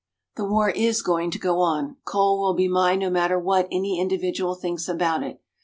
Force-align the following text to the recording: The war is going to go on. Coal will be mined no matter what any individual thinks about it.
The 0.35 0.45
war 0.47 0.71
is 0.71 1.03
going 1.03 1.29
to 1.29 1.37
go 1.37 1.59
on. 1.59 1.97
Coal 2.05 2.39
will 2.41 2.55
be 2.55 2.67
mined 2.67 3.01
no 3.01 3.11
matter 3.11 3.37
what 3.37 3.67
any 3.71 3.99
individual 4.01 4.55
thinks 4.55 4.89
about 4.89 5.21
it. 5.21 5.39